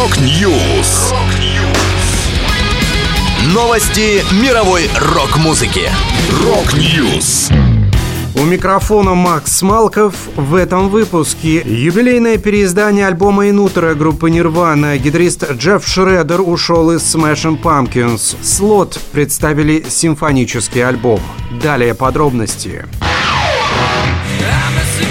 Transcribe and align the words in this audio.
Rock 0.00 0.50
News. 0.50 1.12
Новости 3.52 4.24
мировой 4.42 4.88
рок-музыки. 4.98 5.90
Rock 6.42 6.90
News. 6.90 7.50
У 8.34 8.44
микрофона 8.44 9.14
Макс 9.14 9.60
Малков 9.60 10.14
в 10.36 10.54
этом 10.54 10.88
выпуске 10.88 11.56
юбилейное 11.56 12.38
переиздание 12.38 13.08
альбома 13.08 13.50
In 13.50 13.63
Utero 13.63 13.94
группы 13.94 14.30
Нирвана. 14.30 14.96
Гитарист 14.96 15.52
Джефф 15.52 15.86
Шредер 15.86 16.40
ушел 16.40 16.92
из 16.92 17.02
Smashing 17.02 17.60
Pumpkins. 17.60 18.36
Слот 18.42 18.98
представили 19.12 19.84
симфонический 19.86 20.82
альбом. 20.82 21.20
Далее 21.62 21.94
подробности. 21.94 22.86
Подробности. 22.98 25.09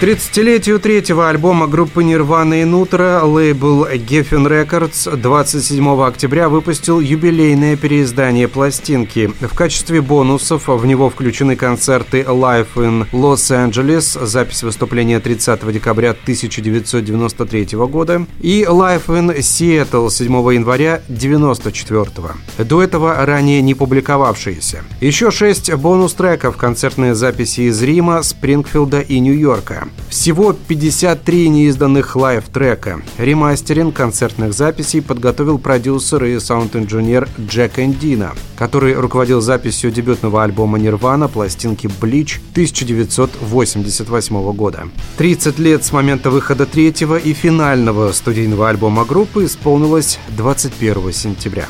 30-летию 0.00 0.80
третьего 0.80 1.28
альбома 1.28 1.66
группы 1.66 2.02
Nirvana 2.02 2.62
In 2.62 2.64
Utero 2.64 3.22
лейбл 3.22 3.84
Geffen 3.84 4.48
Records 4.48 5.14
27 5.14 6.02
октября 6.02 6.48
выпустил 6.48 7.00
юбилейное 7.00 7.76
переиздание 7.76 8.48
пластинки. 8.48 9.30
В 9.40 9.54
качестве 9.54 10.00
бонусов 10.00 10.68
в 10.68 10.86
него 10.86 11.10
включены 11.10 11.54
концерты 11.54 12.22
Live 12.22 12.76
in 12.76 13.10
Los 13.10 13.50
Angeles, 13.50 14.24
запись 14.24 14.62
выступления 14.62 15.20
30 15.20 15.70
декабря 15.70 16.12
1993 16.12 17.66
года, 17.86 18.24
и 18.40 18.62
Live 18.66 19.08
in 19.08 19.36
Seattle 19.36 20.08
7 20.08 20.32
января 20.54 21.02
1994. 21.08 22.66
До 22.66 22.82
этого 22.82 23.26
ранее 23.26 23.60
не 23.60 23.74
публиковавшиеся. 23.74 24.82
Еще 25.02 25.30
шесть 25.30 25.70
бонус-треков, 25.70 26.56
концертные 26.56 27.14
записи 27.14 27.68
из 27.68 27.82
Рима, 27.82 28.22
Спрингфилда 28.22 29.02
и 29.02 29.18
Нью-Йорка. 29.18 29.89
Всего 30.08 30.52
53 30.52 31.48
неизданных 31.48 32.16
live-трека. 32.16 33.02
Ремастеринг 33.18 33.94
концертных 33.94 34.52
записей 34.52 35.02
подготовил 35.02 35.58
продюсер 35.58 36.24
и 36.24 36.40
саунд-инженер 36.40 37.28
Джек 37.38 37.78
Эндино, 37.78 38.32
который 38.56 38.94
руководил 38.94 39.40
записью 39.40 39.92
дебютного 39.92 40.42
альбома 40.42 40.78
Nirvana 40.78 41.28
пластинки 41.28 41.86
Bleach 41.86 42.40
1988 42.52 44.52
года. 44.52 44.88
30 45.16 45.58
лет 45.60 45.84
с 45.84 45.92
момента 45.92 46.30
выхода 46.30 46.66
третьего 46.66 47.16
и 47.16 47.32
финального 47.32 48.10
студийного 48.12 48.68
альбома 48.68 49.04
группы 49.04 49.44
исполнилось 49.44 50.18
21 50.36 51.12
сентября. 51.12 51.68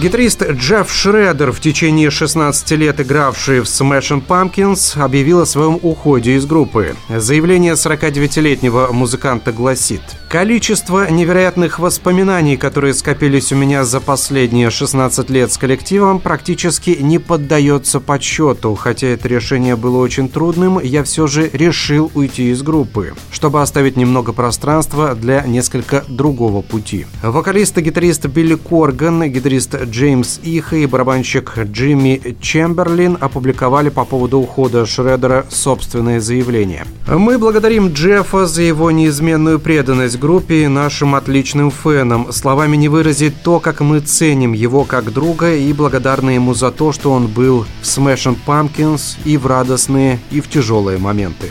Гитарист 0.00 0.48
Джефф 0.48 0.92
Шредер, 0.92 1.50
в 1.50 1.58
течение 1.58 2.10
16 2.10 2.70
лет 2.72 3.00
игравший 3.00 3.60
в 3.60 3.64
Smashing 3.64 4.24
Pumpkins, 4.24 4.96
объявил 4.96 5.40
о 5.40 5.46
своем 5.46 5.80
уходе 5.82 6.36
из 6.36 6.46
группы. 6.46 6.94
Заявление 7.08 7.72
49-летнего 7.72 8.92
музыканта 8.92 9.50
гласит 9.50 10.02
«Количество 10.28 11.10
невероятных 11.10 11.80
воспоминаний, 11.80 12.56
которые 12.56 12.94
скопились 12.94 13.50
у 13.50 13.56
меня 13.56 13.84
за 13.84 13.98
последние 13.98 14.70
16 14.70 15.30
лет 15.30 15.50
с 15.50 15.58
коллективом, 15.58 16.20
практически 16.20 16.96
не 17.00 17.18
поддается 17.18 17.98
подсчету. 17.98 18.76
Хотя 18.76 19.08
это 19.08 19.26
решение 19.26 19.74
было 19.74 19.98
очень 19.98 20.28
трудным, 20.28 20.78
я 20.78 21.02
все 21.02 21.26
же 21.26 21.50
решил 21.52 22.12
уйти 22.14 22.52
из 22.52 22.62
группы, 22.62 23.14
чтобы 23.32 23.62
оставить 23.62 23.96
немного 23.96 24.32
пространства 24.32 25.16
для 25.16 25.42
несколько 25.42 26.04
другого 26.06 26.62
пути». 26.62 27.06
Вокалист 27.20 27.76
и 27.78 27.80
гитарист 27.80 28.26
Билли 28.26 28.54
Корган, 28.54 29.24
гитарист 29.24 29.87
Джеймс 29.90 30.40
Иха 30.42 30.76
и 30.76 30.86
барабанщик 30.86 31.58
Джимми 31.58 32.36
Чемберлин 32.40 33.18
опубликовали 33.20 33.88
по 33.88 34.04
поводу 34.04 34.38
ухода 34.38 34.86
Шредера 34.86 35.46
собственное 35.50 36.20
заявление. 36.20 36.84
«Мы 37.06 37.38
благодарим 37.38 37.88
Джеффа 37.88 38.46
за 38.46 38.62
его 38.62 38.90
неизменную 38.90 39.58
преданность 39.58 40.18
группе 40.18 40.64
и 40.64 40.68
нашим 40.68 41.14
отличным 41.14 41.70
фенам. 41.70 42.32
Словами 42.32 42.76
не 42.76 42.88
выразить 42.88 43.42
то, 43.42 43.60
как 43.60 43.80
мы 43.80 44.00
ценим 44.00 44.52
его 44.52 44.84
как 44.84 45.12
друга 45.12 45.54
и 45.54 45.72
благодарны 45.72 46.30
ему 46.30 46.54
за 46.54 46.70
то, 46.70 46.92
что 46.92 47.12
он 47.12 47.26
был 47.26 47.66
в 47.82 47.84
Smashing 47.84 48.36
Pumpkins 48.46 49.16
и 49.24 49.36
в 49.36 49.46
радостные, 49.46 50.18
и 50.30 50.40
в 50.40 50.48
тяжелые 50.48 50.98
моменты. 50.98 51.48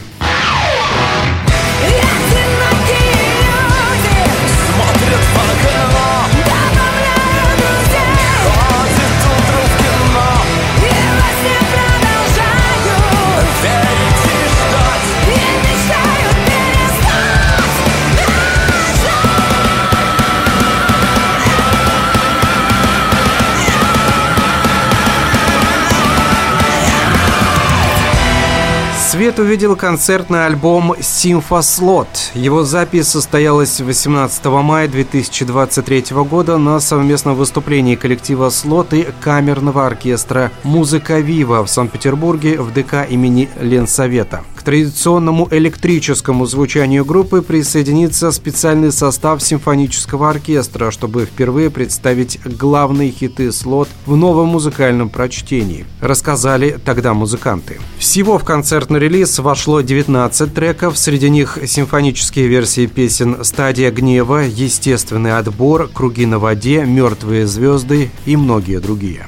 Свет 29.18 29.40
увидел 29.40 29.76
концертный 29.76 30.46
альбом 30.46 30.94
«Симфослот». 31.02 32.08
Его 32.36 32.62
запись 32.64 33.08
состоялась 33.08 33.82
18 33.82 34.46
мая 34.46 34.88
2023 34.88 36.06
года 36.18 36.60
на 36.60 36.80
совместном 36.80 37.34
выступлении 37.34 37.96
коллектива 37.96 38.52
«Слот» 38.52 38.94
и 38.94 39.08
камерного 39.20 39.88
оркестра 39.88 40.52
«Музыка 40.62 41.18
Вива» 41.18 41.66
в 41.66 41.68
Санкт-Петербурге 41.68 42.62
в 42.62 42.72
ДК 42.72 43.10
имени 43.10 43.50
Ленсовета 43.60 44.44
традиционному 44.68 45.48
электрическому 45.50 46.46
звучанию 46.46 47.06
группы 47.06 47.42
присоединится 47.42 48.34
специальный 48.34 48.92
состав 48.92 49.42
симфонического 49.42 50.30
оркестра, 50.30 50.92
чтобы 50.92 51.24
впервые 51.24 51.70
представить 51.70 52.38
главные 52.44 53.12
хиты 53.12 53.54
слот 53.54 53.88
в 54.06 54.18
новом 54.18 54.50
музыкальном 54.50 55.08
прочтении, 55.08 55.86
рассказали 56.02 56.78
тогда 56.84 57.14
музыканты. 57.14 57.80
Всего 57.98 58.38
в 58.38 58.44
концертный 58.44 59.00
релиз 59.00 59.40
вошло 59.40 59.80
19 59.80 60.54
треков, 60.54 60.98
среди 60.98 61.30
них 61.30 61.60
симфонические 61.66 62.48
версии 62.48 62.88
песен 62.88 63.38
«Стадия 63.46 63.90
гнева», 63.90 64.40
«Естественный 64.40 65.38
отбор», 65.38 65.88
«Круги 65.88 66.26
на 66.26 66.40
воде», 66.40 66.84
«Мертвые 66.84 67.48
звезды» 67.48 68.12
и 68.26 68.36
многие 68.36 68.82
другие. 68.82 69.28